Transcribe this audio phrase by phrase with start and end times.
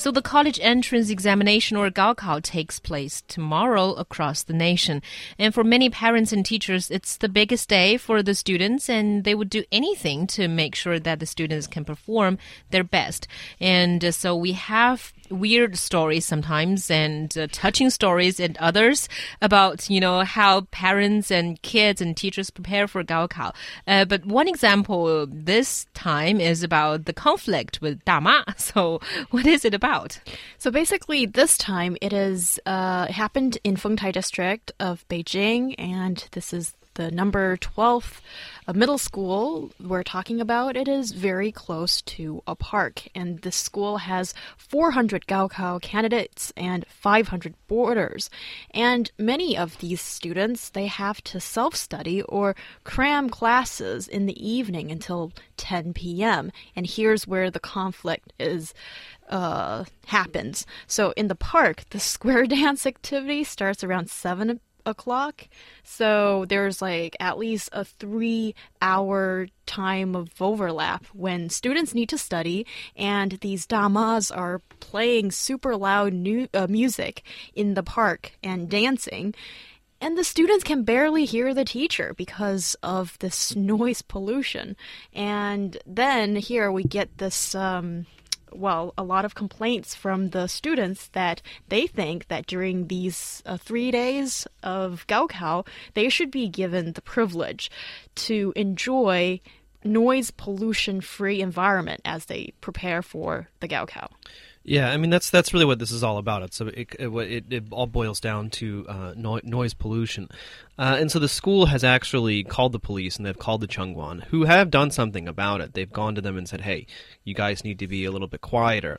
[0.00, 5.02] So the college entrance examination or Gaokao takes place tomorrow across the nation.
[5.38, 9.34] And for many parents and teachers, it's the biggest day for the students and they
[9.34, 12.38] would do anything to make sure that the students can perform
[12.70, 13.28] their best.
[13.60, 19.08] And uh, so we have weird stories sometimes and uh, touching stories and others
[19.40, 23.54] about you know how parents and kids and teachers prepare for Gaokao.
[23.86, 28.44] Uh, but one example this time is about the conflict with Dama.
[28.60, 29.00] So
[29.30, 30.20] what is it about?
[30.58, 36.52] So basically, this time it is uh, happened in Fengtai district of Beijing, and this
[36.52, 38.20] is the number 12th
[38.74, 43.08] middle school we're talking about, it is very close to a park.
[43.14, 48.30] And this school has 400 Gaokao candidates and 500 boarders.
[48.72, 54.90] And many of these students, they have to self-study or cram classes in the evening
[54.90, 56.52] until 10 p.m.
[56.76, 58.74] And here's where the conflict is
[59.28, 60.66] uh, happens.
[60.86, 65.48] So in the park, the square dance activity starts around 7 o'clock.
[65.82, 72.18] So there's like at least a three hour time of overlap when students need to
[72.18, 77.22] study and these damas are playing super loud new, uh, music
[77.54, 79.34] in the park and dancing.
[80.02, 84.76] And the students can barely hear the teacher because of this noise pollution.
[85.12, 88.06] And then here we get this um,
[88.52, 93.56] well, a lot of complaints from the students that they think that during these uh,
[93.56, 97.70] three days of Gaokao, they should be given the privilege
[98.14, 99.40] to enjoy
[99.84, 104.08] noise pollution free environment as they prepare for the Gaokao.
[104.62, 106.42] Yeah, I mean that's that's really what this is all about.
[106.42, 110.28] It's it it, it all boils down to uh, no, noise pollution,
[110.78, 114.24] uh, and so the school has actually called the police and they've called the Chengguan,
[114.24, 115.72] who have done something about it.
[115.72, 116.86] They've gone to them and said, "Hey,
[117.24, 118.98] you guys need to be a little bit quieter."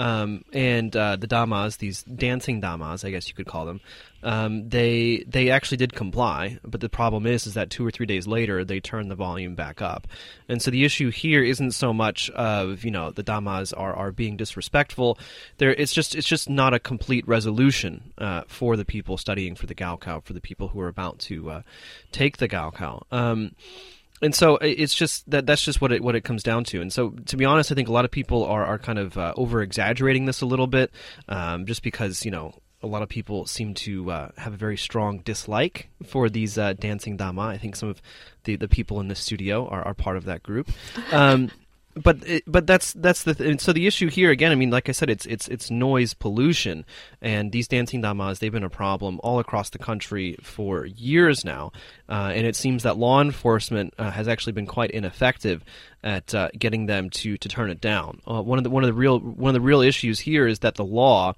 [0.00, 3.82] Um, and uh, the damas, these dancing damas, I guess you could call them,
[4.22, 6.58] um, they they actually did comply.
[6.64, 9.54] But the problem is, is that two or three days later, they turned the volume
[9.54, 10.08] back up.
[10.48, 14.10] And so the issue here isn't so much of you know the damas are, are
[14.10, 15.18] being disrespectful.
[15.58, 19.66] There, it's just it's just not a complete resolution uh, for the people studying for
[19.66, 21.62] the Gaokao, for the people who are about to uh,
[22.10, 23.02] take the Gaokao.
[23.12, 23.54] Um,
[24.22, 26.80] and so it's just that that's just what it what it comes down to.
[26.80, 29.16] And so to be honest, I think a lot of people are are kind of
[29.16, 30.90] uh, over exaggerating this a little bit,
[31.28, 34.76] um, just because you know a lot of people seem to uh, have a very
[34.76, 37.42] strong dislike for these uh, dancing dama.
[37.42, 38.00] I think some of
[38.44, 40.70] the, the people in the studio are, are part of that group.
[41.12, 41.50] Um,
[41.94, 44.52] but but that's that's the th- so the issue here again.
[44.52, 46.84] I mean, like I said, it's it's it's noise pollution,
[47.20, 51.72] and these dancing damas they've been a problem all across the country for years now,
[52.08, 55.64] uh, and it seems that law enforcement uh, has actually been quite ineffective
[56.02, 58.20] at uh, getting them to to turn it down.
[58.26, 60.60] Uh, one of the one of the real one of the real issues here is
[60.60, 61.34] that the law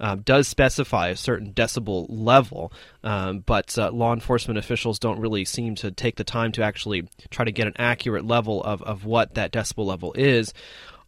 [0.00, 2.72] uh, does specify a certain decibel level,
[3.04, 7.08] um, but uh, law enforcement officials don't really seem to take the time to actually
[7.30, 10.52] try to get an accurate level of, of what that decibel level is.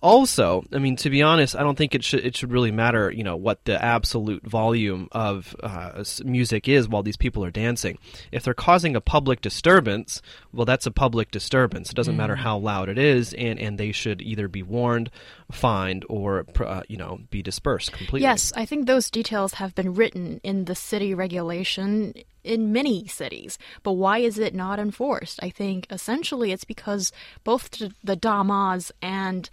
[0.03, 3.11] Also, I mean, to be honest, I don't think it should it should really matter,
[3.11, 7.99] you know, what the absolute volume of uh, music is while these people are dancing.
[8.33, 10.21] If they're causing a public disturbance,
[10.53, 11.91] well, that's a public disturbance.
[11.91, 12.19] It doesn't mm.
[12.19, 15.09] matter how loud it is, and and they should either be warned,
[15.53, 18.23] fined, or uh, you know, be dispersed completely.
[18.23, 22.15] Yes, I think those details have been written in the city regulation
[22.45, 23.59] in many cities.
[23.83, 25.39] But why is it not enforced?
[25.43, 27.13] I think essentially it's because
[27.45, 27.71] both
[28.03, 29.49] the damas and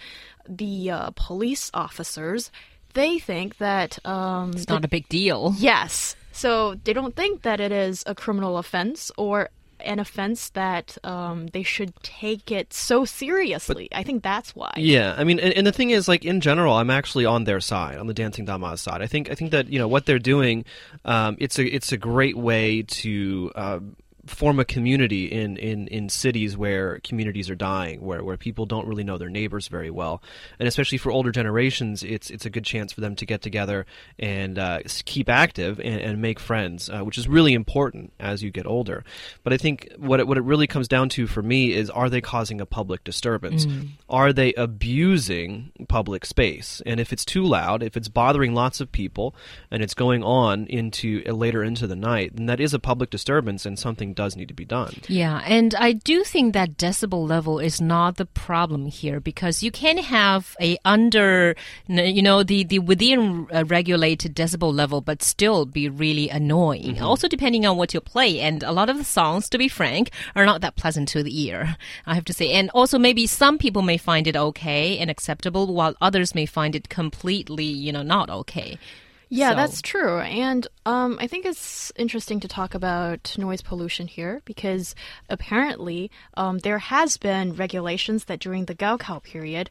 [0.48, 2.52] the uh, police officers,
[2.94, 5.54] they think that um, it's not a big deal.
[5.58, 6.16] Yes.
[6.32, 9.50] So they don't think that it is a criminal offense or
[9.82, 13.88] an offense that um, they should take it so seriously.
[13.92, 14.72] But, I think that's why.
[14.78, 17.60] Yeah, I mean, and, and, the thing is, like in general, I'm actually on their
[17.60, 19.02] side, on the Dancing Damas side.
[19.02, 20.66] I think I think that you know what they're doing.
[21.06, 23.52] Um, it's a it's a great way to.
[23.56, 23.80] Uh,
[24.30, 28.88] form a community in, in, in cities where communities are dying, where, where people don't
[28.88, 30.22] really know their neighbors very well,
[30.60, 33.86] and especially for older generations, it's it's a good chance for them to get together
[34.18, 38.52] and uh, keep active and, and make friends, uh, which is really important as you
[38.52, 39.04] get older.
[39.44, 42.10] But I think what it, what it really comes down to for me is: are
[42.10, 43.66] they causing a public disturbance?
[43.66, 43.90] Mm.
[44.10, 46.82] Are they abusing public space?
[46.86, 49.36] And if it's too loud, if it's bothering lots of people,
[49.72, 53.66] and it's going on into later into the night, then that is a public disturbance
[53.66, 54.94] and something does need to be done.
[55.08, 59.72] Yeah, and I do think that decibel level is not the problem here because you
[59.72, 61.56] can have a under,
[61.88, 67.02] you know, the the within uh, regulated decibel level, but still be really annoying.
[67.02, 70.12] Also, depending on what you play, and a lot of the songs, to be frank,
[70.36, 71.78] are not that pleasant to the ear.
[72.06, 75.74] I have to say, and also maybe some people may find it okay and acceptable,
[75.74, 78.78] while others may find it completely, you know, not okay.
[79.30, 80.20] Yeah, So- that's true.
[80.20, 84.96] And um, I think it's interesting to talk about noise pollution here because
[85.30, 89.70] apparently um, there has been regulations that during the Gaokao period,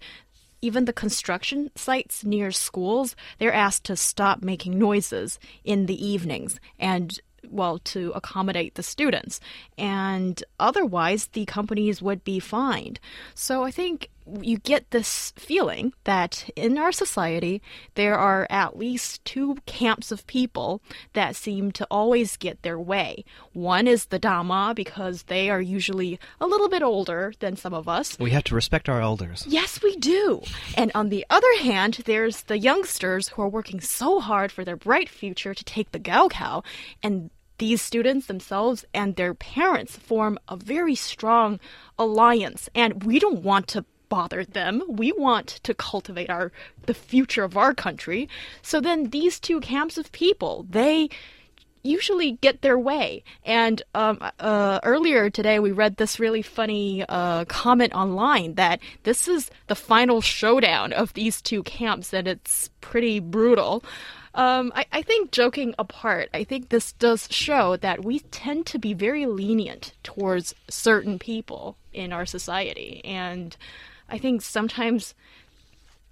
[0.63, 6.59] even the construction sites near schools, they're asked to stop making noises in the evenings
[6.79, 9.41] and well to accommodate the students.
[9.77, 12.99] And otherwise the companies would be fined.
[13.35, 14.11] So i think
[14.41, 17.63] you get this feeling that in our society
[17.95, 20.81] there are at least two camps of people
[21.13, 26.19] that seem to always get their way one is the dama because they are usually
[26.41, 29.45] a little bit older than some of us We have to respect our elders.
[29.49, 30.43] Yes, we do.
[30.77, 34.77] And on the other hand, there's the youngsters who are working so hard for their
[34.77, 36.65] bright future to take the Gaokao,
[37.03, 41.59] and these students themselves and their parents form a very strong
[41.99, 44.83] alliance, and we don't want to bother them.
[44.89, 46.53] We want to cultivate our
[46.87, 48.29] the future of our country.
[48.63, 51.09] So then these two camps of people, they
[51.83, 53.23] usually get their way.
[53.45, 59.29] And um, uh, earlier today, we read this really funny uh, comment online that this
[59.29, 63.85] is the final showdown of these two camps, and it's pretty brutal.
[64.35, 68.79] Um, I, I think, joking apart, I think this does show that we tend to
[68.79, 73.01] be very lenient towards certain people in our society.
[73.05, 73.57] And
[74.09, 75.15] I think sometimes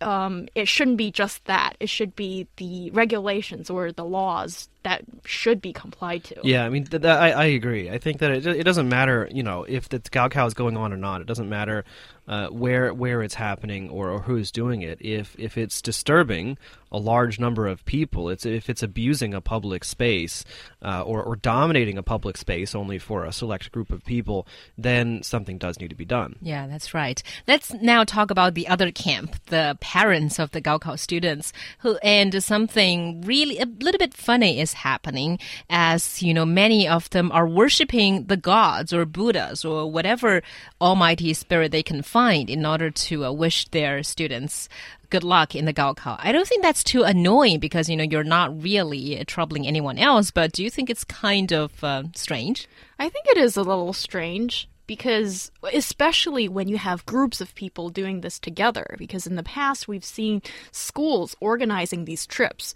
[0.01, 1.77] um, it shouldn't be just that.
[1.81, 6.37] It should be the regulations or the laws that should be complied to.
[6.43, 7.91] Yeah, I mean, th- th- I, I agree.
[7.91, 10.93] I think that it, it doesn't matter, you know, if the Gaokao is going on
[10.93, 11.21] or not.
[11.21, 11.85] It doesn't matter
[12.29, 14.99] uh, where where it's happening or, or who's doing it.
[15.01, 16.59] If if it's disturbing
[16.93, 20.45] a large number of people, it's if it's abusing a public space
[20.83, 24.47] uh, or or dominating a public space only for a select group of people,
[24.77, 26.37] then something does need to be done.
[26.41, 27.23] Yeah, that's right.
[27.47, 32.43] Let's now talk about the other camp, the parents of the Gaokao students, who and
[32.43, 35.39] something really a little bit funny is happening
[35.71, 40.43] as, you know, many of them are worshiping the gods or Buddhas or whatever
[40.81, 44.69] almighty spirit they can find in order to uh, wish their students
[45.11, 46.17] good luck in the Gaokao.
[46.19, 49.99] I don't think that's too annoying because, you know, you're not really uh, troubling anyone
[49.99, 52.69] else, but do you think it's kind of uh, strange?
[52.99, 57.89] I think it is a little strange because, especially when you have groups of people
[57.89, 62.75] doing this together, because in the past we've seen schools organizing these trips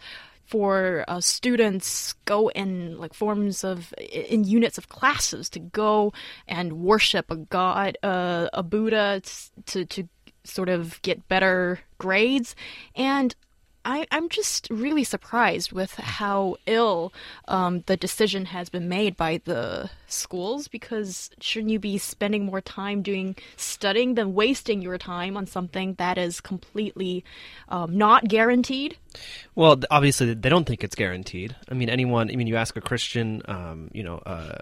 [0.50, 6.12] for uh, students go in like forms of in units of classes to go
[6.48, 9.22] and worship a god uh, a buddha
[9.66, 10.08] to to
[10.42, 12.56] sort of get better grades
[12.96, 13.36] and
[13.84, 17.14] I, I'm just really surprised with how ill
[17.48, 22.60] um, the decision has been made by the schools because shouldn't you be spending more
[22.60, 27.24] time doing studying than wasting your time on something that is completely
[27.68, 28.98] um, not guaranteed?
[29.54, 31.56] Well, obviously they don't think it's guaranteed.
[31.68, 32.30] I mean, anyone.
[32.30, 34.58] I mean, you ask a Christian, um, you know, uh,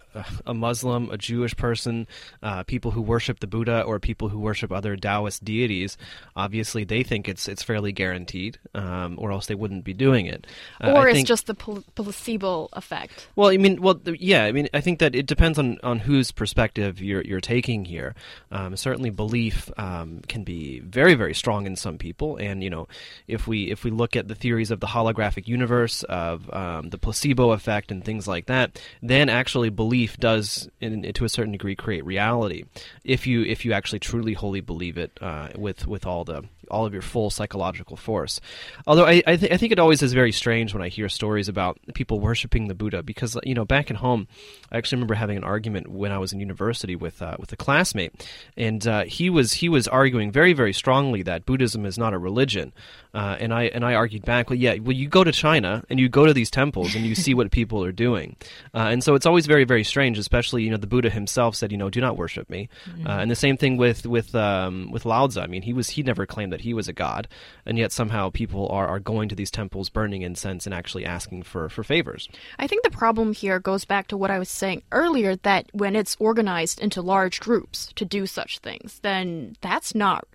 [0.47, 2.07] a Muslim, a Jewish person,
[2.43, 5.97] uh, people who worship the Buddha, or people who worship other Taoist deities.
[6.37, 10.47] Obviously, they think it's it's fairly guaranteed, um, or else they wouldn't be doing it.
[10.83, 13.29] Uh, or I it's think- just the pl- placebo effect?
[13.37, 14.45] well, I mean, well, yeah.
[14.45, 18.15] I mean, I think that it depends on, on whose perspective you're you're taking here.
[18.51, 22.89] Um, certainly, belief um, can be very very strong in some people, and you know,
[23.27, 26.99] if we if we look at the theories of the holographic universe, of um, the
[26.99, 31.77] placebo effect, and things like that, then actually belief does, in, to a certain degree,
[31.77, 32.65] create reality.
[33.05, 36.87] If you if you actually truly wholly believe it uh, with with all the all
[36.87, 38.41] of your full psychological force.
[38.87, 41.49] Although I I, th- I think it always is very strange when I hear stories
[41.49, 44.29] about people worshiping the Buddha because you know back at home,
[44.71, 47.57] I actually remember having an argument when I was in university with uh, with a
[47.57, 52.15] classmate, and uh, he was he was arguing very very strongly that Buddhism is not
[52.15, 52.73] a religion,
[53.15, 55.99] uh, and I and I argued back, well yeah, well you go to China and
[55.99, 58.37] you go to these temples and you see what people are doing,
[58.75, 61.73] uh, and so it's always very very strange, especially you know the Buddha himself said
[61.73, 62.69] you know do not worship me,
[63.07, 65.41] uh, and the same thing with with um, with Lao Tzu.
[65.41, 67.29] I mean he was he never claimed that he was a god,
[67.67, 71.43] and yet somehow people are, are going to these temples, burning incense, and actually asking
[71.43, 72.29] for for favors.
[72.59, 75.97] I think the problem here goes back to what I was saying earlier that when
[75.97, 80.27] it's organized into large groups to do such things, then that's not.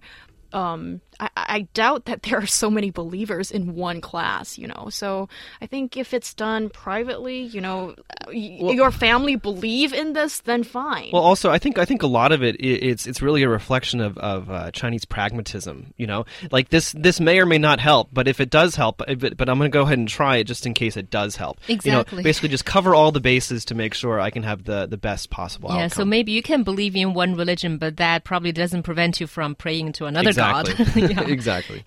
[0.52, 4.88] Um, I, I doubt that there are so many believers in one class, you know.
[4.90, 5.30] So
[5.62, 7.96] I think if it's done privately, you know,
[8.28, 11.10] Well- your family believe in this, then fine.
[11.14, 14.00] Well, also, I think I think a lot of it it's it's really a reflection
[14.02, 15.94] of of uh, Chinese pragmatism.
[15.98, 19.02] You know, like this this may or may not help, but if it does help,
[19.08, 21.10] if it- but I'm going to go ahead and try it just in case it
[21.10, 21.60] does help.
[21.68, 22.18] Exactly.
[22.18, 24.86] You know, basically just cover all the bases to make sure I can have the
[24.86, 25.90] the best possible Yeah, outcome.
[25.90, 29.56] so maybe you can believe in one religion, but that probably doesn't prevent you from
[29.56, 30.74] praying to another exactly.
[30.74, 31.12] god.
[31.14, 31.28] yeah.
[31.28, 31.82] exactly.